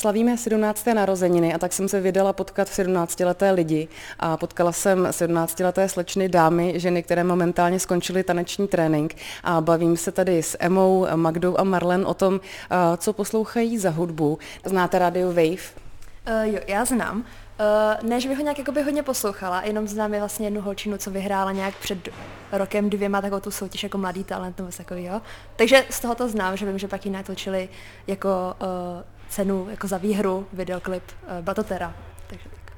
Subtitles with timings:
[0.00, 0.86] Slavíme 17.
[0.86, 6.80] narozeniny a tak jsem se vydala potkat 17-leté lidi a potkala jsem 17-leté slečny dámy,
[6.80, 12.06] ženy, které momentálně skončily taneční trénink a bavím se tady s Emou, Magdou a Marlen
[12.06, 12.40] o tom,
[12.96, 14.38] co poslouchají za hudbu.
[14.64, 15.50] Znáte Radio Wave?
[15.50, 17.18] Uh, jo, já znám.
[17.18, 20.98] Uh, ne, že bych ho nějak jakoby hodně poslouchala, jenom znám je vlastně jednu holčinu,
[20.98, 22.08] co vyhrála nějak před
[22.52, 25.22] rokem dvěma takovou tu soutěž jako mladý talent nebo takového.
[25.56, 27.68] Takže z toho to znám, že vím, že pak ji natočili
[28.06, 28.28] jako
[28.62, 31.94] uh, cenu jako za výhru, videoklip uh, Batotera.
[32.26, 32.72] Takže tak.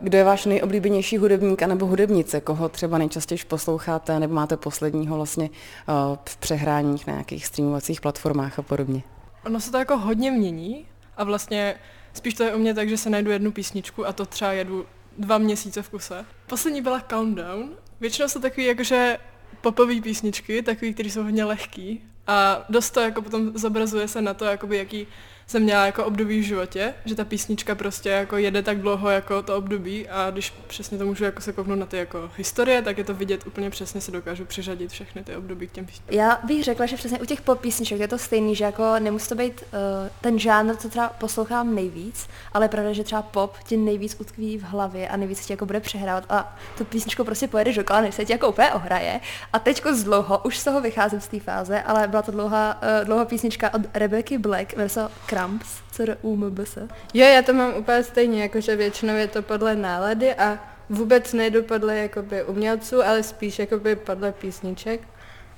[0.00, 2.40] Kdo je váš nejoblíbenější hudebník nebo hudebnice?
[2.40, 8.58] Koho třeba nejčastěji posloucháte nebo máte posledního vlastně uh, v přehráních na nějakých streamovacích platformách
[8.58, 9.02] a podobně?
[9.46, 11.74] Ono se to jako hodně mění a vlastně
[12.12, 14.86] spíš to je u mě tak, že se najdu jednu písničku a to třeba jedu
[15.18, 16.24] dva měsíce v kuse.
[16.46, 17.68] Poslední byla Countdown.
[18.00, 19.18] Většinou jsou takový jakože
[19.60, 24.34] popové písničky, takový, které jsou hodně lehký a dost to jako potom zobrazuje se na
[24.34, 25.06] to, jakoby jaký
[25.46, 29.42] jsem měla jako období v životě, že ta písnička prostě jako jede tak dlouho jako
[29.42, 32.98] to období a když přesně to můžu jako se kouknout na ty jako historie, tak
[32.98, 36.18] je to vidět úplně přesně, si dokážu přiřadit všechny ty období k těm písničkám.
[36.18, 39.28] Já bych řekla, že přesně u těch pop písniček je to stejný, že jako nemusí
[39.28, 39.78] to být uh,
[40.20, 44.62] ten žánr, co třeba poslouchám nejvíc, ale pravda, že třeba pop ti nejvíc utkví v
[44.62, 48.24] hlavě a nejvíc ti jako bude přehrávat a tu písničku prostě pojedeš dokola, než se
[48.24, 49.20] ti jako úplně ohraje.
[49.52, 52.82] A teďko z dlouho, už z toho vycházím z té fáze, ale byla to dlouhá,
[52.82, 56.76] uh, dlouhá písnička od Rebecca Black, se Cramps, CRUMBS.
[57.14, 60.58] Jo, já to mám úplně stejně, jakože většinou je to podle nálady a
[60.90, 65.00] vůbec nejdu podle jakoby umělců, ale spíš jakoby podle písniček.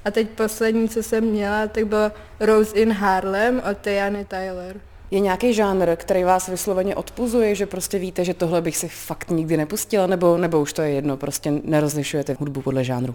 [0.04, 4.80] A teď poslední, co jsem měla, tak bylo Rose in Harlem od Tiany Tyler.
[5.10, 9.30] Je nějaký žánr, který vás vysloveně odpuzuje, že prostě víte, že tohle bych si fakt
[9.30, 13.14] nikdy nepustila, nebo, nebo už to je jedno, prostě nerozlišujete hudbu podle žánru?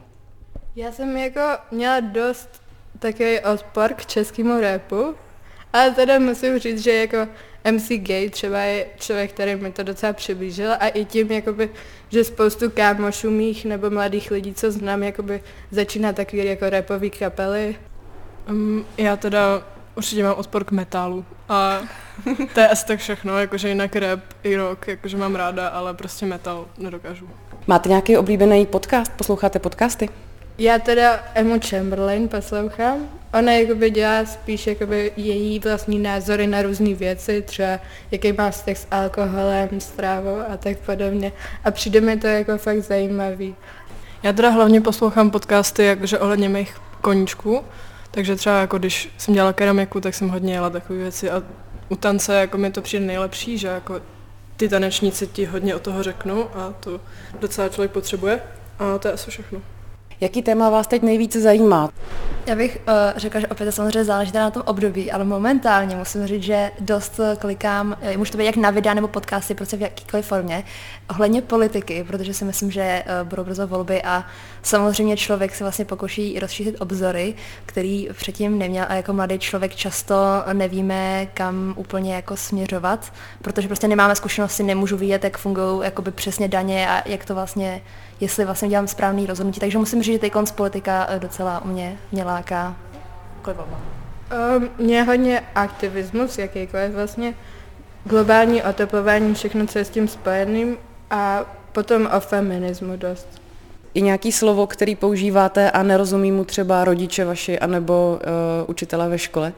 [0.76, 1.42] Já jsem jako
[1.72, 2.50] měla dost
[3.00, 5.16] takový odpor k českému rapu,
[5.74, 7.28] ale teda musím říct, že jako
[7.72, 11.70] MC Gay třeba je člověk, který mi to docela přiblížil a i tím, jakoby,
[12.10, 17.76] že spoustu kámošů mých nebo mladých lidí, co znám, jakoby začíná takový jako rapový kapely.
[18.50, 19.64] Um, já teda
[19.96, 21.82] určitě mám odpor k metálu a
[22.54, 26.26] to je asi tak všechno, jakože jinak rap i rock, jakože mám ráda, ale prostě
[26.26, 27.30] metal nedokážu.
[27.68, 29.12] Máte nějaký oblíbený podcast?
[29.14, 30.10] Posloucháte podcasty?
[30.58, 33.10] Já teda Emu Chamberlain poslouchám.
[33.34, 37.80] Ona jakoby dělá spíš jakoby její vlastní názory na různé věci, třeba
[38.12, 41.32] jaký má vztah s alkoholem, strávou a tak podobně.
[41.64, 43.56] A přijde mi to jako fakt zajímavý.
[44.24, 47.62] Já teda hlavně poslouchám podcasty jakože ohledně mých koníčků,
[48.12, 51.44] takže třeba jako když jsem dělala keramiku, tak jsem hodně jela takové věci a
[51.90, 54.02] u tance jako mi to přijde nejlepší, že jako
[54.58, 57.02] ty tanečníci ti hodně o toho řeknou a to
[57.40, 58.40] docela člověk potřebuje
[58.80, 59.62] a to je asi všechno.
[60.24, 61.90] Jaký téma vás teď nejvíce zajímá?
[62.46, 66.44] Já bych uh, řekla, že opět samozřejmě záleží na tom období, ale momentálně musím říct,
[66.44, 70.26] že dost klikám, eh, může to být jak na videa nebo podcasty, prostě v jakýkoliv
[70.26, 70.64] formě,
[71.10, 74.26] ohledně politiky, protože si myslím, že uh, budou brzo volby a
[74.62, 77.34] samozřejmě člověk se vlastně pokouší rozšířit obzory,
[77.66, 80.16] který předtím neměl a jako mladý člověk často
[80.54, 86.48] nevíme, kam úplně jako směřovat, protože prostě nemáme zkušenosti, nemůžu vidět, jak fungují jakoby přesně
[86.48, 87.82] daně a jak to vlastně
[88.24, 89.60] jestli vlastně dělám správný rozhodnutí.
[89.60, 92.76] Takže musím říct, že teď politika eh, docela u mě, mě láká
[93.42, 93.82] klivoma.
[94.58, 97.34] Um, mě hodně aktivismus, jakýkoliv vlastně,
[98.06, 100.78] globální oteplování, všechno, co je s tím spojeným
[101.10, 103.28] a potom o feminismu dost.
[103.94, 109.18] Je nějaký slovo, který používáte a nerozumí mu třeba rodiče vaši anebo uh, učitelé ve
[109.18, 109.54] škole?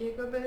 [0.00, 0.38] Jakoby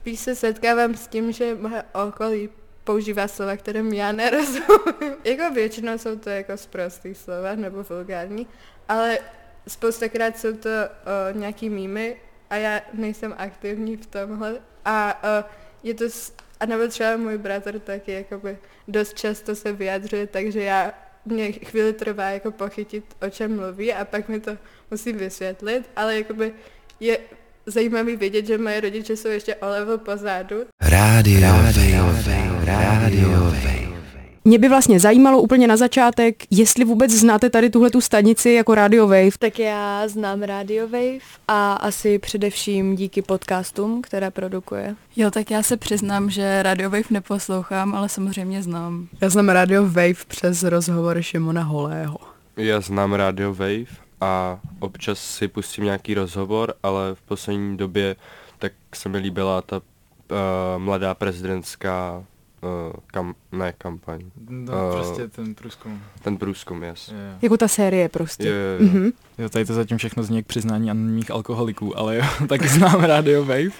[0.00, 2.48] spíš se setkávám s tím, že moje okolí
[2.84, 5.16] používá slova, kterým já nerozumím.
[5.24, 8.46] jako většinou jsou to jako zprostý slova nebo vulgární,
[8.88, 9.18] ale
[9.68, 12.16] spoustakrát jsou to o, nějaký mýmy
[12.50, 15.44] a já nejsem aktivní v tomhle a o,
[15.82, 16.04] je to,
[16.60, 18.58] a nebo třeba můj bratr taky jakoby
[18.88, 20.92] dost často se vyjadřuje, takže já
[21.24, 24.58] mě chvíli trvá jako pochytit, o čem mluví a pak mi to
[24.90, 26.54] musím vysvětlit, ale jakoby
[27.00, 27.18] je
[27.66, 30.66] zajímavý vědět, že moje rodiče jsou ještě o level pozadu.
[30.88, 32.04] Rádio, rádio,
[32.64, 33.52] rádio,
[34.44, 38.74] mě by vlastně zajímalo úplně na začátek, jestli vůbec znáte tady tuhle tu stanici jako
[38.74, 39.38] Radio Wave.
[39.38, 44.94] Tak já znám Radio Wave a asi především díky podcastům, které produkuje.
[45.16, 49.08] Jo, tak já se přiznám, že Radio Wave neposlouchám, ale samozřejmě znám.
[49.20, 52.18] Já znám Radio Wave přes rozhovory Šimona Holého.
[52.56, 58.16] Já znám Radio Wave a občas si pustím nějaký rozhovor, ale v poslední době
[58.58, 59.80] tak se mi líbila ta
[60.30, 62.24] uh, mladá prezidentská
[62.62, 62.68] uh,
[63.06, 66.02] kam, ne kampaň, No, Eh, prostě ten průzkum.
[66.22, 67.08] ten průzkum, yes.
[67.08, 67.38] Jo, jo.
[67.42, 68.48] Jako ta série prostě.
[68.48, 68.92] Jo, jo, jo.
[68.92, 69.10] Mhm.
[69.38, 73.44] Jo, tady to zatím všechno zní jak přiznání anonimních alkoholiků, ale jo, taky znám Radio
[73.44, 73.70] Wave.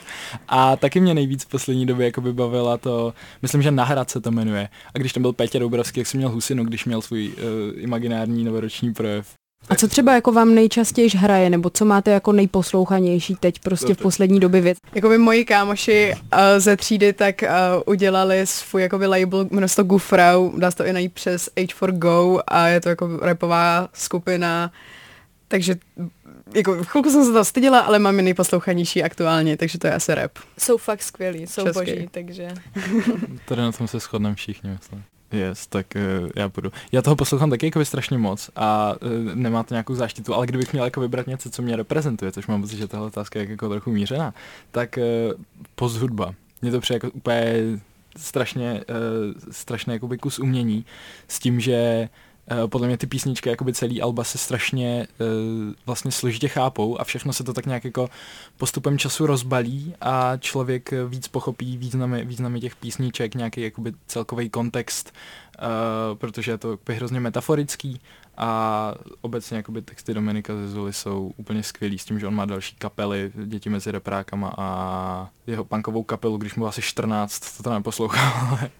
[0.48, 4.30] A taky mě nejvíc v poslední době jako bavila to, myslím, že Nahrad se to
[4.30, 4.68] jmenuje.
[4.94, 7.34] A když tam byl Petě Doubravský, jak si měl husinu, když měl svůj uh,
[7.82, 9.34] imaginární novoroční projev.
[9.68, 13.98] A co třeba jako vám nejčastěji hraje, nebo co máte jako nejposlouchanější teď prostě v
[13.98, 14.78] poslední době věc?
[14.94, 17.48] Jakoby moji kámoši uh, ze třídy tak uh,
[17.86, 22.40] udělali svůj jakoby label, jmenuje se to Gufrau, dá se to i najít přes H4Go
[22.48, 24.72] a je to jako rapová skupina,
[25.48, 25.76] takže
[26.54, 30.14] jako chvilku jsem se to styděla, ale mám je nejposlouchanější aktuálně, takže to je asi
[30.14, 30.32] rap.
[30.58, 31.80] Jsou fakt skvělí, jsou Česky.
[31.80, 32.48] boží, takže...
[33.44, 35.04] Tady na tom se shodneme všichni, myslím.
[35.32, 36.72] Yes, tak uh, já půjdu.
[36.92, 40.72] Já toho poslouchám taky jako strašně moc a uh, nemá to nějakou záštitu, ale kdybych
[40.72, 43.68] měl jako vybrat něco, co mě reprezentuje, což mám pocit, že tahle otázka je jako
[43.68, 44.34] trochu mířená,
[44.70, 45.42] tak uh,
[45.74, 46.34] post hudba.
[46.62, 47.54] Mně to přijde jako úplně
[48.16, 50.84] strašně, uh, strašný jakoby kus umění
[51.28, 52.33] s tím, že Uh,
[52.66, 55.26] podle mě ty písničky, jakoby celý alba se strašně uh,
[55.86, 58.10] vlastně složitě chápou a všechno se to tak nějak jako
[58.56, 64.50] postupem času rozbalí a člověk eh, víc pochopí významy, významy těch písniček, nějaký jakoby celkový
[64.50, 65.12] kontext,
[66.14, 68.00] protože je to hrozně metaforický
[68.36, 72.76] a obecně jakoby texty Dominika Zezuly jsou úplně skvělý s tím, že on má další
[72.76, 78.32] kapely, děti mezi reprákama a jeho punkovou kapelu, když mu asi 14, to tam neposlouchal,
[78.48, 78.70] ale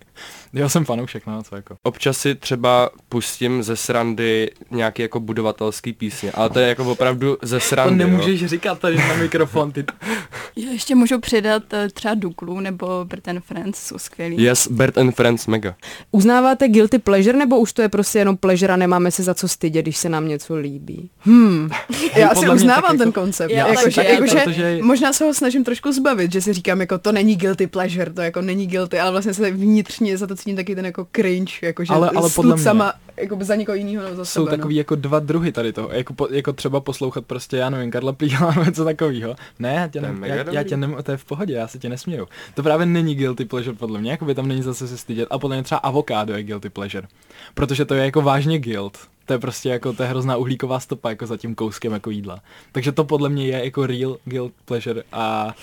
[0.53, 1.77] já jsem fanoušek, no, co jako.
[1.83, 7.39] Občas si třeba pustím ze srandy nějaký jako budovatelský písně, ale to je jako opravdu
[7.43, 8.49] ze To srandy, nemůžeš jo.
[8.49, 9.85] říkat tady na mikrofon, ty
[10.57, 14.43] Já ještě můžu přidat eh, třeba Duklu nebo Bert and Friends, jsou skvělí.
[14.43, 15.75] Yes, Bert and Friends, mega.
[16.11, 19.44] Uznáváte guilty pleasure, nebo už to je prostě jenom pleasure a nemáme se za co
[19.49, 21.11] stydět, když se nám něco líbí?
[21.21, 21.71] Hmm,
[22.17, 23.51] já asi mě uznávám ten jako- koncept.
[23.51, 26.53] Já jako, taky, že, jako, že protože- možná se ho snažím trošku zbavit, že si
[26.53, 30.27] říkám, jako to není guilty pleasure, to jako není guilty, ale vlastně se vnitřně za
[30.27, 33.39] to cítím taky ten jako cringe, jako že Ale- ale s podle mě- sama, jako
[33.41, 34.57] za někoho jiného nebo za jsou sebe.
[34.57, 38.13] takový jako dva druhy tady toho, jako, po, jako třeba poslouchat prostě, já nevím, Karla
[38.13, 39.37] Plíhala nebo něco takového.
[39.59, 41.89] Ne, já tě, ne, já, já tě nem, to je v pohodě, já se tě
[41.89, 42.29] nesměju.
[42.55, 45.29] To právě není guilty pleasure podle mě, jako by tam není zase se stydět.
[45.31, 47.09] A podle mě třeba avokádo je guilty pleasure.
[47.55, 48.99] Protože to je jako vážně guilt.
[49.27, 52.41] To je prostě jako, to je hrozná uhlíková stopa jako za tím kouskem jako jídla.
[52.73, 55.55] Takže to podle mě je jako real guilt pleasure a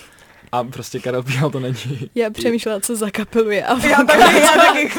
[0.52, 1.74] a prostě Karel Píhal to není.
[2.14, 3.64] Já přemýšlela, co za kapelu je.
[3.66, 4.90] A Já taky, já taky.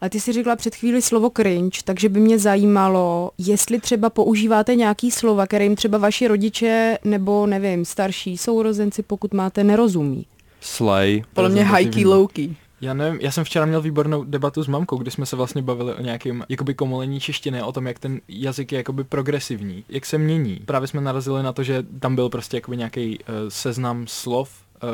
[0.00, 4.74] A ty si řekla před chvíli slovo cringe, takže by mě zajímalo, jestli třeba používáte
[4.74, 10.26] nějaký slova, kterým třeba vaši rodiče nebo nevím, starší sourozenci, pokud máte, nerozumí.
[10.60, 11.22] Slay.
[11.34, 12.48] Podle mě high low key.
[12.80, 15.94] Já nevím, já jsem včera měl výbornou debatu s mamkou, kdy jsme se vlastně bavili
[15.94, 20.18] o nějakém jakoby komolení češtiny, o tom, jak ten jazyk je jakoby progresivní, jak se
[20.18, 20.60] mění.
[20.66, 24.50] Právě jsme narazili na to, že tam byl prostě jakoby nějaký uh, seznam slov,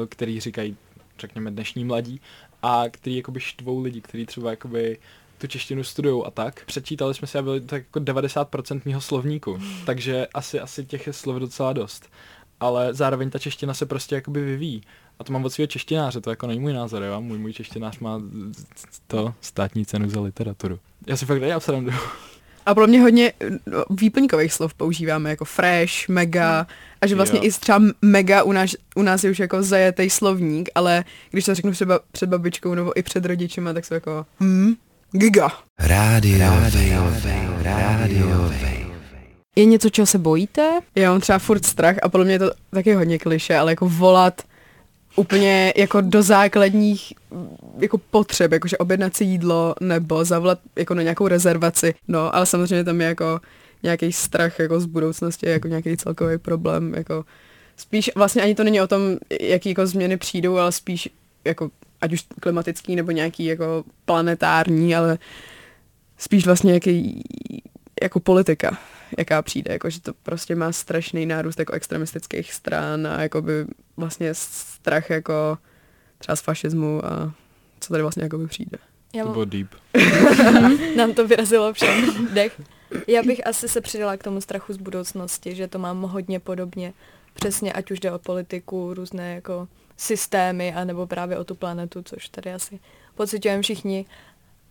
[0.08, 0.76] který říkají,
[1.18, 2.20] řekněme, dnešní mladí,
[2.62, 4.98] a který jakoby štvou lidi, kteří třeba jakoby
[5.38, 6.64] tu češtinu studují a tak.
[6.64, 11.12] Přečítali jsme si a byli tak jako 90% mýho slovníku, takže asi, asi těch je
[11.12, 12.10] slov docela dost.
[12.60, 14.82] Ale zároveň ta čeština se prostě jakoby vyvíjí.
[15.18, 17.20] A to mám od svého češtináře, to jako není můj názor, jo?
[17.20, 18.22] Můj, můj češtinář má
[19.06, 20.78] to státní cenu za literaturu.
[21.06, 21.92] Já si fakt nedělám srandu.
[22.66, 23.32] A podle mě hodně
[23.66, 26.66] no, výplňkových slov používáme, jako fresh, mega,
[27.00, 27.44] a že vlastně Jo.
[27.44, 31.54] i třeba mega u nás, u nás je už jako zajetý slovník, ale když to
[31.54, 34.74] řeknu třeba před babičkou nebo i před rodičima, tak jsou jako hm,
[35.12, 35.48] giga.
[35.78, 38.80] Rádio Wave, Rádio Wave.
[39.56, 40.80] Je něco, čeho se bojíte?
[40.94, 43.88] Já mám třeba furt strach a podle mě je to taky hodně kliše, ale jako
[43.88, 44.42] volat
[45.16, 47.12] úplně jako do základních
[47.78, 51.94] jako potřeb, jakože objednat si jídlo nebo zavolat jako na nějakou rezervaci.
[52.08, 53.40] No, ale samozřejmě tam je jako
[53.82, 57.24] nějaký strach jako z budoucnosti, jako nějaký celkový problém, jako
[57.76, 59.02] spíš vlastně ani to není o tom,
[59.40, 61.08] jaký jako změny přijdou, ale spíš
[61.44, 65.18] jako ať už klimatický nebo nějaký jako planetární, ale
[66.18, 67.22] spíš vlastně jaký
[68.02, 68.78] jako politika,
[69.18, 74.34] jaká přijde, jako že to prostě má strašný nárůst jako extremistických stran a jakoby vlastně
[74.34, 75.58] strach jako
[76.18, 77.32] třeba z fašismu a
[77.80, 78.78] co tady vlastně jakoby přijde.
[79.14, 79.68] Já To bylo deep.
[80.96, 82.60] nám to vyrazilo všem dech.
[83.06, 86.92] Já bych asi se přidala k tomu strachu z budoucnosti, že to mám hodně podobně.
[87.34, 92.28] Přesně, ať už jde o politiku, různé jako systémy, anebo právě o tu planetu, což
[92.28, 92.80] tady asi
[93.14, 94.06] pocitujeme všichni.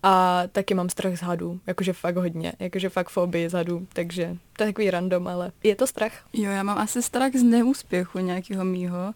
[0.02, 4.36] A taky mám strach z hadů, jakože fakt hodně, jakože fakt fobii z hadů, takže
[4.56, 6.12] to je takový random, ale je to strach.
[6.32, 9.14] Jo, já mám asi strach z neúspěchu nějakého mýho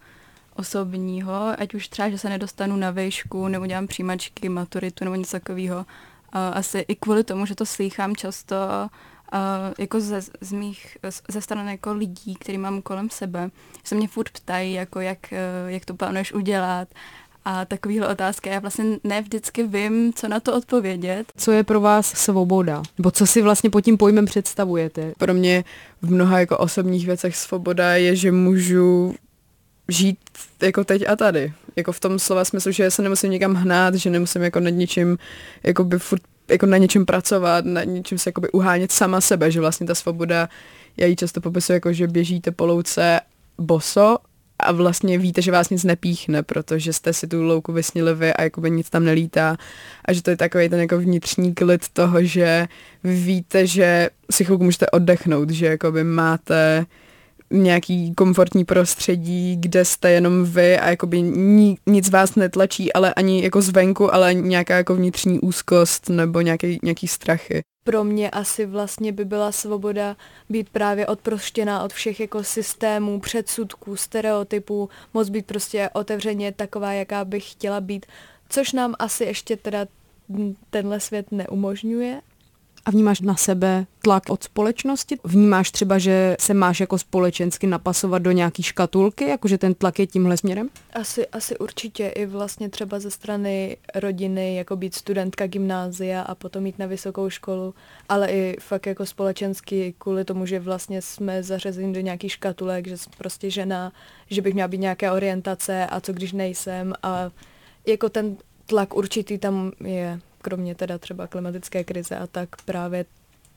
[0.57, 5.31] osobního, ať už třeba, že se nedostanu na vejšku, nebo dělám přijímačky, maturitu nebo něco
[5.31, 5.87] takového.
[6.33, 8.57] Asi i kvůli tomu, že to slýchám často
[9.79, 10.99] jako ze, z mých,
[11.29, 13.51] ze strany jako lidí, který mám kolem sebe,
[13.85, 16.89] se mě furt ptají, jako jak, eh, jak to plánuješ udělat
[17.45, 18.49] a takovýhle otázky.
[18.49, 21.33] Já vlastně ne vždycky vím, co na to odpovědět.
[21.37, 22.83] Co je pro vás svoboda?
[22.99, 25.13] Nebo co si vlastně pod tím pojmem představujete?
[25.19, 25.65] Pro mě
[26.03, 29.15] v mnoha jako osobních věcech svoboda je, že můžu
[29.89, 30.19] žít
[30.63, 31.53] jako teď a tady.
[31.77, 35.19] Jako v tom slova smyslu, že se nemusím někam hnát, že nemusím jako nad ničím
[35.63, 39.87] jakoby furt jako na něčem pracovat, na něčem se jakoby uhánět sama sebe, že vlastně
[39.87, 40.49] ta svoboda,
[40.97, 43.21] já ji často popisuji jako, že běžíte po louce
[43.59, 44.19] boso
[44.59, 48.43] a vlastně víte, že vás nic nepíchne, protože jste si tu louku vysnili vy a
[48.43, 49.57] jakoby nic tam nelítá.
[50.05, 52.69] A že to je takový ten jako vnitřní klid toho, že
[53.05, 56.87] víte, že si chvilku můžete oddechnout, že jakoby máte
[57.55, 63.43] nějaký komfortní prostředí, kde jste jenom vy a jakoby ni, nic vás netlačí, ale ani
[63.43, 67.63] jako zvenku, ale nějaká jako vnitřní úzkost nebo nějaký, nějaký strachy.
[67.85, 70.17] Pro mě asi vlastně by byla svoboda
[70.49, 77.25] být právě odproštěná od všech jako systémů, předsudků, stereotypů, moc být prostě otevřeně taková, jaká
[77.25, 78.07] bych chtěla být,
[78.49, 79.87] což nám asi ještě teda
[80.71, 82.21] tenhle svět neumožňuje,
[82.85, 85.19] a vnímáš na sebe tlak od společnosti?
[85.25, 90.07] Vnímáš třeba, že se máš jako společensky napasovat do nějaký škatulky, jakože ten tlak je
[90.07, 90.71] tímhle směrem?
[90.93, 96.67] Asi, asi určitě i vlastně třeba ze strany rodiny, jako být studentka gymnázia a potom
[96.67, 97.75] jít na vysokou školu,
[98.09, 102.99] ale i fakt jako společensky kvůli tomu, že vlastně jsme zařazeni do nějakých škatulek, že
[102.99, 103.93] jsem prostě žena,
[104.31, 107.31] že bych měla být nějaké orientace a co když nejsem a
[107.87, 108.37] jako ten
[108.67, 113.05] tlak určitý tam je kromě teda třeba klimatické krize a tak právě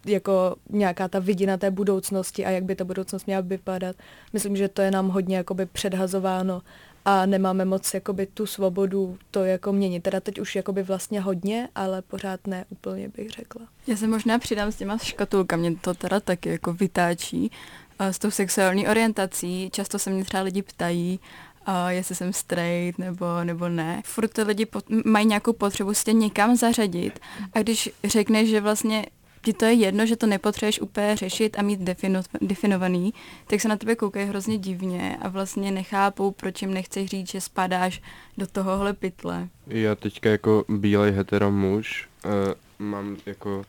[0.06, 3.96] jako nějaká ta vidina té budoucnosti a jak by ta budoucnost měla vypadat.
[4.34, 6.62] Myslím, že to je nám hodně jakoby předhazováno
[7.06, 10.04] a nemáme moc jakoby tu svobodu to jako měnit.
[10.04, 13.62] Teda teď už jakoby vlastně hodně, ale pořád ne úplně bych řekla.
[13.88, 17.52] Já se možná přidám s těma škatulkami, mě to teda taky jako vytáčí.
[18.00, 21.20] S tou sexuální orientací často se mě třeba lidi ptají,
[21.68, 24.02] uh, jestli jsem straight nebo, nebo ne.
[24.06, 27.20] Furt ty lidi pot, mají nějakou potřebu se někam zařadit
[27.54, 29.06] a když řekneš, že vlastně
[29.42, 33.14] ti to je jedno, že to nepotřebuješ úplně řešit a mít defino, definovaný,
[33.48, 37.42] tak se na tebe koukají hrozně divně a vlastně nechápou, proč jim nechceš říct, že
[37.42, 38.02] spadáš
[38.38, 39.48] do tohohle pytle.
[39.68, 42.32] Já teďka jako bílej hetero muž uh,
[42.80, 43.66] mám jako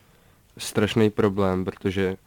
[0.57, 2.17] strašný problém, protože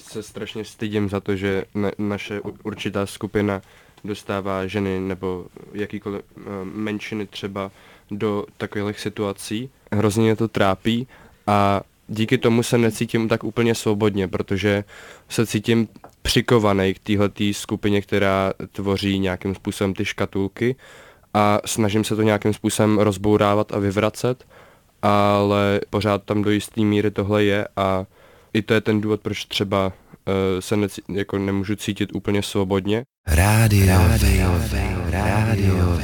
[0.00, 3.62] se strašně stydím za to, že na, naše určitá skupina
[4.06, 7.70] dostává ženy nebo jakýkoliv uh, menšiny třeba
[8.10, 9.70] do takových situací.
[9.92, 11.06] Hrozně mě to trápí
[11.46, 14.84] a díky tomu se necítím tak úplně svobodně, protože
[15.28, 15.88] se cítím
[16.22, 20.76] přikovaný k téhletý skupině, která tvoří nějakým způsobem ty škatulky
[21.34, 24.44] a snažím se to nějakým způsobem rozbourávat a vyvracet,
[25.02, 28.06] ale pořád tam do jisté míry tohle je a
[28.52, 29.92] i to je ten důvod, proč třeba
[30.60, 33.02] se neci, jako nemůžu cítit úplně svobodně.
[33.26, 34.60] Rádio, rádio,
[35.10, 35.98] rádio,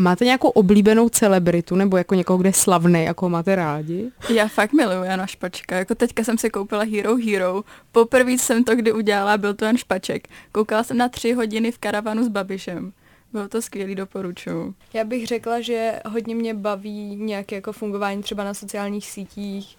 [0.00, 4.10] Máte nějakou oblíbenou celebritu nebo jako někoho, kde je slavný, jako máte rádi?
[4.34, 5.76] Já fakt miluju Jana Špačka.
[5.76, 7.64] Jako teďka jsem si koupila Hero Hero.
[7.92, 10.28] Poprvé jsem to kdy udělala, byl to Jan Špaček.
[10.52, 12.92] Koukala jsem na tři hodiny v karavanu s Babišem.
[13.32, 14.74] Bylo to skvělý, doporučuju.
[14.94, 19.78] Já bych řekla, že hodně mě baví nějaké jako fungování třeba na sociálních sítích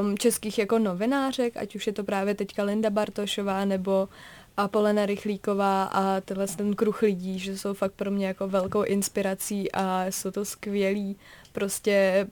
[0.00, 4.08] um, českých jako novinářek, ať už je to právě teďka Linda Bartošová nebo
[4.56, 8.82] a Polena Rychlíková a tenhle ten kruh lidí, že jsou fakt pro mě jako velkou
[8.82, 11.16] inspirací a jsou to skvělí
[11.52, 12.26] prostě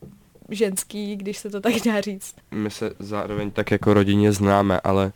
[0.48, 2.34] ženský, když se to tak dá říct.
[2.50, 5.12] My se zároveň tak jako rodině známe, ale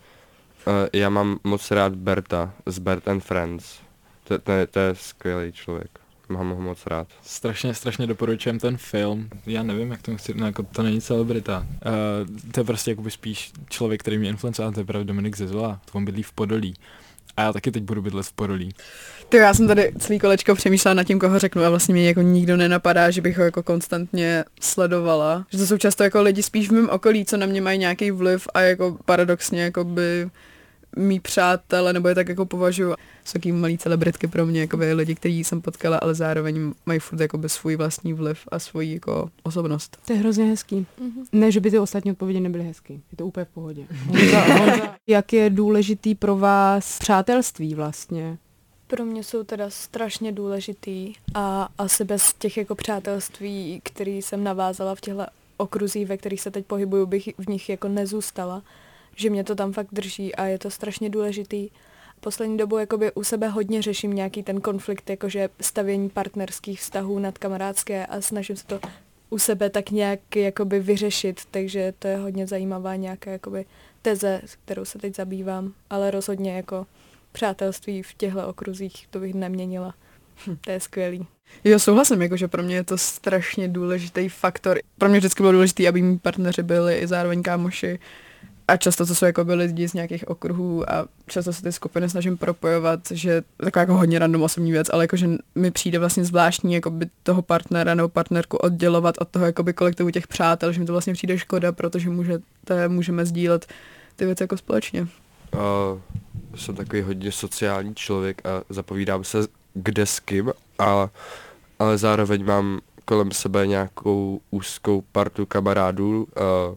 [0.66, 3.78] uh, já mám moc rád Berta z Bert and Friends.
[4.25, 6.06] To, to, to je skvělý člověk.
[6.28, 7.09] Mám ho moc rád.
[7.23, 9.28] Strašně, strašně doporučujem ten film.
[9.47, 11.66] Já nevím, jak to chci, no, jako to není celebrita.
[11.68, 15.80] Uh, to je prostě jakoby spíš člověk, který mě influencoval, to je právě Dominik Zezola.
[15.85, 16.75] To on bydlí v Podolí.
[17.37, 18.75] A já taky teď budu bydlet v Podolí.
[19.28, 22.21] To já jsem tady celý kolečko přemýšlela nad tím, koho řeknu a vlastně mě jako
[22.21, 25.47] nikdo nenapadá, že bych ho jako konstantně sledovala.
[25.50, 28.11] Že to jsou často jako lidi spíš v mém okolí, co na mě mají nějaký
[28.11, 30.30] vliv a jako paradoxně jako by
[30.97, 34.93] mý přátelé, nebo je tak jako považuji, jsou taky malý celebritky pro mě, jako by
[34.93, 38.95] lidi, kteří jsem potkala, ale zároveň mají furt jako by svůj vlastní vliv a svoji
[38.95, 39.99] jako osobnost.
[40.07, 40.76] To je hrozně hezký.
[40.76, 41.25] Mm-hmm.
[41.33, 42.93] Ne, že by ty ostatní odpovědi nebyly hezký.
[42.93, 43.87] Je to úplně v pohodě.
[44.07, 48.38] Honza, Honza, jak je důležitý pro vás přátelství vlastně?
[48.87, 54.95] Pro mě jsou teda strašně důležitý a asi bez těch jako přátelství, který jsem navázala
[54.95, 55.26] v těchto
[55.57, 58.62] okruzích, ve kterých se teď pohybuju, bych v nich jako nezůstala
[59.17, 61.69] že mě to tam fakt drží a je to strašně důležitý.
[62.21, 67.39] Poslední dobou jakoby u sebe hodně řeším nějaký ten konflikt, jakože stavění partnerských vztahů nad
[67.39, 68.81] kamarádské a snažím se to
[69.31, 73.65] u sebe tak nějak jakoby vyřešit, takže to je hodně zajímavá nějaká jakoby
[74.03, 76.87] teze, s kterou se teď zabývám, ale rozhodně jako
[77.33, 79.95] přátelství v těchto okruzích to bych neměnila.
[80.61, 81.27] To je skvělý.
[81.65, 84.79] Jo, souhlasím, jakože pro mě je to strašně důležitý faktor.
[84.99, 87.99] Pro mě vždycky bylo důležité, aby mý partneři byli i zároveň kámoši.
[88.69, 92.09] A často to jsou jako byli lidi z nějakých okruhů a často se ty skupiny
[92.09, 96.75] snažím propojovat, že taková jako hodně random osobní věc, ale jakože mi přijde vlastně zvláštní
[96.75, 100.93] jakoby toho partnera nebo partnerku oddělovat od toho jakoby kolektivu těch přátel, že mi to
[100.93, 103.67] vlastně přijde škoda, protože můžete, můžeme sdílet
[104.17, 105.09] ty věci jako společně.
[105.55, 106.01] Uh,
[106.55, 109.39] jsem takový hodně sociální člověk a zapovídám se
[109.75, 111.11] kde s kým, a,
[111.79, 116.29] ale zároveň mám kolem sebe nějakou úzkou partu kamarádů,
[116.71, 116.77] uh,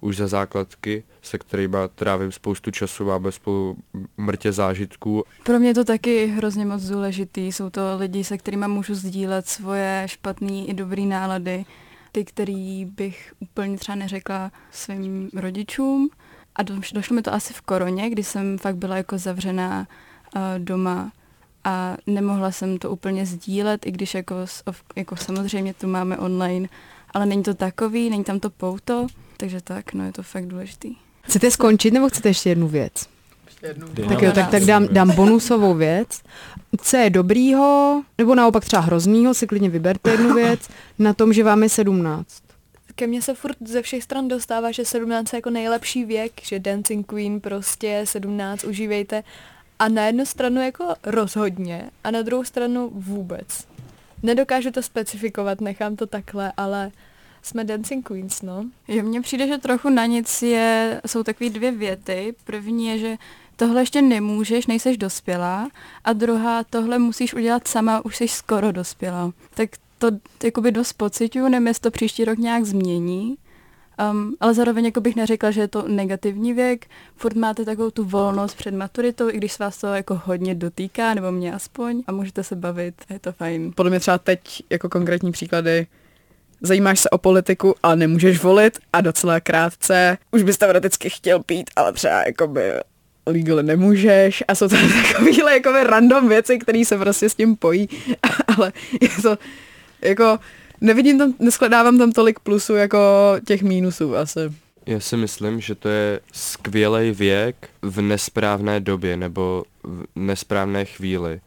[0.00, 3.76] už ze základky, se kterými trávím spoustu času, máme spolu
[4.16, 5.24] mrtě zážitků.
[5.44, 7.52] Pro mě to taky hrozně moc důležitý.
[7.52, 11.64] Jsou to lidi, se kterými můžu sdílet svoje špatné i dobré nálady,
[12.12, 16.10] ty, který bych úplně třeba neřekla svým rodičům.
[16.56, 16.62] A
[16.92, 19.86] došlo mi to asi v koroně, kdy jsem fakt byla jako zavřená
[20.36, 21.12] uh, doma
[21.64, 24.34] a nemohla jsem to úplně sdílet, i když jako,
[24.96, 26.68] jako samozřejmě tu máme online,
[27.10, 30.94] ale není to takový, není tam to pouto, takže tak, no je to fakt důležitý.
[31.22, 32.92] Chcete skončit nebo chcete ještě jednu věc?
[33.62, 33.88] Jednu.
[34.08, 36.22] Tak jo, tak, tak dám, dám bonusovou věc.
[36.82, 41.44] Co je dobrýho, nebo naopak třeba hroznýho, si klidně vyberte jednu věc, na tom, že
[41.44, 42.42] vám je 17.
[42.94, 46.58] Ke mně se furt ze všech stran dostává, že 17 je jako nejlepší věk, že
[46.58, 49.22] Dancing Queen prostě 17 užívejte.
[49.78, 53.46] A na jednu stranu jako rozhodně a na druhou stranu vůbec.
[54.22, 56.90] Nedokážu to specifikovat, nechám to takhle, ale
[57.42, 58.64] jsme Dancing Queens, no.
[58.88, 62.34] Jo, mně přijde, že trochu na nic je, jsou takové dvě věty.
[62.44, 63.16] První je, že
[63.56, 65.68] tohle ještě nemůžeš, nejseš dospělá
[66.04, 69.32] a druhá, tohle musíš udělat sama, už jsi skoro dospělá.
[69.54, 70.10] Tak to
[70.44, 73.36] jakoby dost pocituju, nevím, jestli to příští rok nějak změní,
[74.10, 76.86] Um, ale zároveň jako bych neřekla, že je to negativní věk.
[77.16, 81.14] Furt máte takovou tu volnost před maturitou, i když se vás to jako hodně dotýká,
[81.14, 83.72] nebo mě aspoň, a můžete se bavit, je to fajn.
[83.74, 85.86] Podle mě třeba teď jako konkrétní příklady
[86.60, 91.70] zajímáš se o politiku a nemůžeš volit a docela krátce už bys teoreticky chtěl pít,
[91.76, 92.72] ale třeba jakoby
[93.26, 94.76] legal nemůžeš a jsou to
[95.12, 97.88] takovýhle jakoby random věci, které se prostě s tím pojí,
[98.56, 99.38] ale je to
[100.02, 100.38] jako
[100.80, 102.98] nevidím tam, neskladávám tam tolik plusů jako
[103.46, 104.40] těch mínusů asi.
[104.86, 111.40] Já si myslím, že to je skvělý věk v nesprávné době nebo v nesprávné chvíli,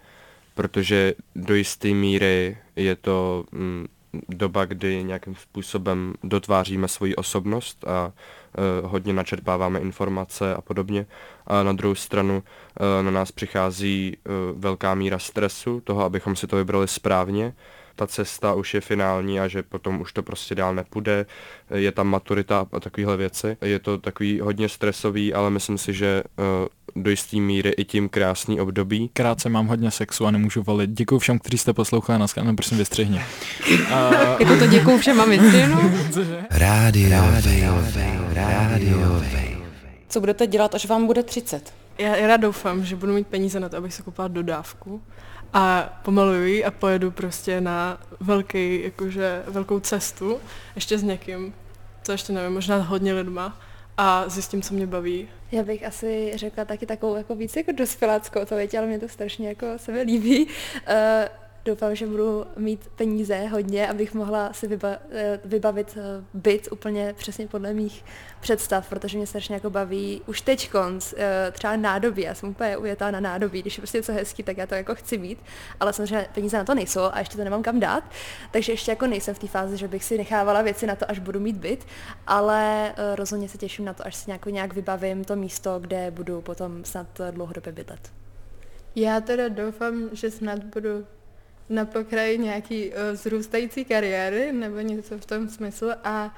[0.55, 3.85] protože do jisté míry je to mm,
[4.29, 8.05] doba, kdy nějakým způsobem dotváříme svoji osobnost a
[8.85, 11.05] uh, hodně načerpáváme informace a podobně.
[11.47, 16.47] A na druhou stranu uh, na nás přichází uh, velká míra stresu, toho, abychom si
[16.47, 17.53] to vybrali správně
[17.95, 21.25] ta cesta už je finální a že potom už to prostě dál nepůjde,
[21.75, 23.57] je tam maturita a takovéhle věci.
[23.61, 28.09] Je to takový hodně stresový, ale myslím si, že uh, do jisté míry i tím
[28.09, 29.09] krásný období.
[29.13, 30.89] Krátce mám hodně sexu a nemůžu volit.
[30.89, 33.21] Děkuji všem, kteří jste poslouchali na skánu, prosím vystřihni.
[33.69, 33.77] uh...
[34.39, 35.17] jako to děkuji všem?
[36.49, 37.73] Rádio, rádio,
[38.33, 39.21] rádio,
[40.07, 41.73] Co budete dělat, až vám bude 30?
[41.97, 45.01] Já, já doufám, že budu mít peníze na to, abych se koupila dodávku
[45.53, 50.39] a pomaluju ji a pojedu prostě na velký, jakože velkou cestu,
[50.75, 51.53] ještě s někým,
[52.03, 53.59] co ještě nevím, možná hodně lidma
[53.97, 55.27] a zjistím, co mě baví.
[55.51, 59.49] Já bych asi řekla taky takovou jako víc jako dospěláckou odpověď, ale mě to strašně
[59.49, 60.45] jako se mi líbí.
[60.45, 66.67] Uh, doufám, že budu mít peníze hodně, abych mohla si vyba, eh, vybavit eh, byt
[66.71, 68.05] úplně přesně podle mých
[68.39, 72.77] představ, protože mě strašně jako baví už teď konc, eh, třeba nádobí, já jsem úplně
[72.77, 75.39] ujetá na nádobí, když je prostě něco hezký, tak já to jako chci mít,
[75.79, 78.03] ale samozřejmě peníze na to nejsou a ještě to nemám kam dát,
[78.51, 81.19] takže ještě jako nejsem v té fázi, že bych si nechávala věci na to, až
[81.19, 81.85] budu mít byt,
[82.27, 86.41] ale rozhodně se těším na to, až si nějak, nějak vybavím to místo, kde budu
[86.41, 88.11] potom snad dlouhodobě bydlet.
[88.95, 91.05] Já teda doufám, že snad budu
[91.71, 96.35] na pokraji nějaký uh, zrůstající kariéry nebo něco v tom smyslu a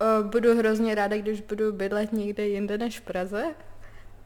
[0.00, 3.44] uh, budu hrozně ráda, když budu bydlet někde jinde než v Praze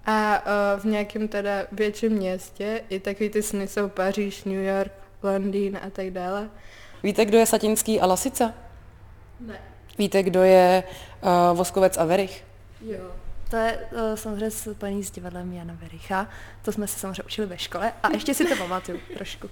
[0.07, 2.83] a uh, v nějakém teda větším městě.
[2.89, 6.51] I takový ty sny jsou Paříž, New York, Londýn a tak dále.
[7.03, 8.55] Víte, kdo je Satinský a Lasica?
[9.41, 9.59] Ne.
[9.99, 10.83] Víte, kdo je
[11.23, 12.45] uh, Voskovec a Verich?
[12.81, 13.11] Jo.
[13.51, 16.29] To je uh, samozřejmě spojený s divadlem Jana Vericha.
[16.63, 19.51] To jsme se samozřejmě učili ve škole a ještě si to pamatuju trošku.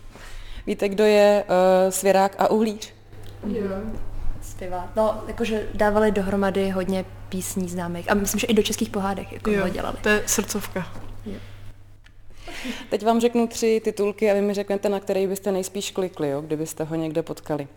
[0.66, 2.92] Víte, kdo je uh, Svěrák a Uhlíř?
[3.46, 3.68] Jo.
[4.42, 4.92] Zpěvá.
[4.96, 8.11] No, jakože dávali dohromady hodně písní známých.
[8.11, 9.96] A myslím, že i do českých pohádek jako jo, dělali.
[10.03, 10.87] to je srdcovka.
[11.27, 11.38] Jo.
[12.90, 16.40] Teď vám řeknu tři titulky a vy mi řeknete, na který byste nejspíš klikli, jo,
[16.40, 17.68] kdybyste ho někde potkali.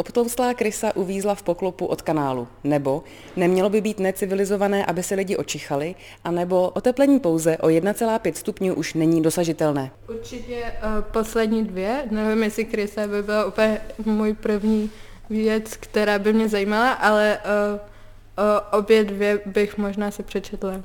[0.00, 2.48] Obtoustlá krysa uvízla v poklopu od kanálu.
[2.64, 3.02] Nebo
[3.36, 8.94] nemělo by být necivilizované, aby se lidi očichali, anebo oteplení pouze o 1,5 stupňů už
[8.94, 9.90] není dosažitelné.
[10.08, 14.90] Určitě uh, poslední dvě, nevím, jestli krysa by byla úplně můj první
[15.30, 20.80] věc, která by mě zajímala, ale uh, uh, obě dvě bych možná si přečetla.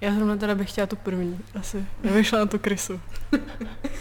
[0.00, 1.84] Já zrovna teda bych chtěla tu první, asi.
[2.02, 3.00] Nevyšla na tu krysu.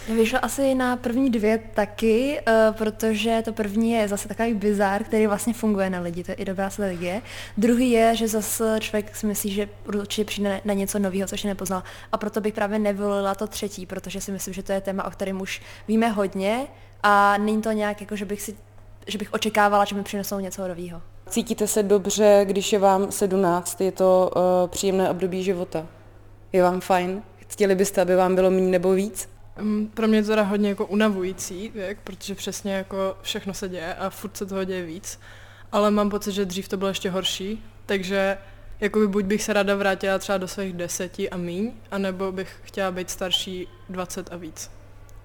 [0.07, 5.03] Já vyšla asi na první dvě taky, uh, protože to první je zase takový bizár,
[5.03, 7.21] který vlastně funguje na lidi, to je i dobrá strategie.
[7.57, 11.83] Druhý je, že zase člověk si myslí, že určitě přijde na něco nového, což nepoznal.
[12.11, 15.11] A proto bych právě nevolila to třetí, protože si myslím, že to je téma, o
[15.11, 16.67] kterém už víme hodně
[17.03, 18.55] a není to nějak jako, že bych si
[19.07, 21.01] že bych očekávala, že mi přinesou něco nového.
[21.29, 25.87] Cítíte se dobře, když je vám 17, je to uh, příjemné období života?
[26.53, 27.23] Je vám fajn?
[27.47, 29.29] Chtěli byste, aby vám bylo méně nebo víc?
[29.61, 33.69] Um, pro mě je to teda hodně jako unavující věk, protože přesně jako všechno se
[33.69, 35.19] děje a furt se toho děje víc.
[35.71, 38.37] Ale mám pocit, že dřív to bylo ještě horší, takže
[38.79, 42.91] jakoby buď bych se ráda vrátila třeba do svých deseti a míň, anebo bych chtěla
[42.91, 44.78] být starší 20 a víc.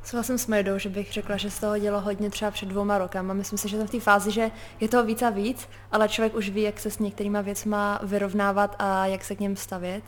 [0.04, 3.34] Souhlasím s Mejdou, že bych řekla, že z toho dělo hodně třeba před dvouma rokama.
[3.34, 6.34] Myslím si, že to v té fázi, že je toho víc a víc, ale člověk
[6.34, 10.04] už ví, jak se s některýma věcma vyrovnávat a jak se k něm stavět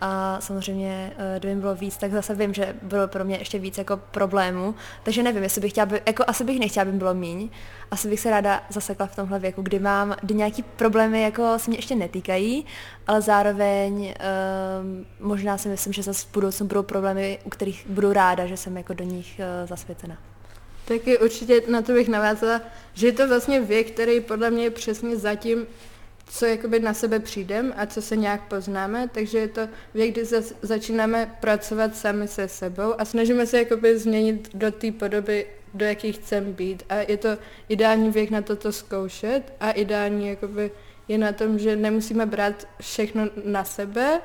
[0.00, 3.78] a samozřejmě, eh, kdyby bylo víc, tak zase vím, že bylo pro mě ještě víc
[3.78, 7.50] jako problémů, takže nevím, jestli bych chtěla, by, jako asi bych nechtěla, aby bylo míň,
[7.90, 11.70] asi bych se ráda zasekla v tomhle věku, kdy mám, kdy nějaký problémy jako se
[11.70, 12.66] mě ještě netýkají,
[13.06, 14.14] ale zároveň
[14.80, 18.56] um, možná si myslím, že zase v budoucnu budou problémy, u kterých budu ráda, že
[18.56, 20.18] jsem jako do nich uh, zasvěcena.
[20.84, 22.60] Taky určitě na to bych navázala,
[22.94, 25.66] že je to vlastně věk, který podle mě je přesně zatím
[26.30, 30.24] co jakoby na sebe přijdem a co se nějak poznáme, takže je to věk, kdy
[30.24, 35.84] za, začínáme pracovat sami se sebou a snažíme se jakoby změnit do té podoby, do
[35.84, 37.28] jakých chcem být a je to
[37.68, 40.70] ideální věk na toto zkoušet a ideální jakoby
[41.08, 44.20] je na tom, že nemusíme brát všechno na sebe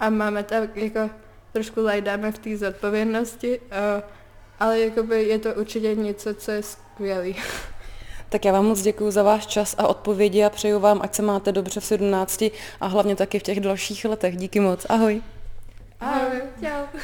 [0.00, 1.10] a máme tak jako
[1.52, 3.60] trošku lajdáme v té zodpovědnosti,
[4.60, 7.36] ale jakoby je to určitě něco, co je skvělý.
[8.30, 11.22] Tak já vám moc děkuji za váš čas a odpovědi a přeju vám, ať se
[11.22, 12.42] máte dobře v 17
[12.80, 14.36] a hlavně taky v těch dalších letech.
[14.36, 14.86] Díky moc.
[14.88, 15.22] Ahoj.
[16.00, 16.40] Ahoj.
[16.62, 17.00] Čau.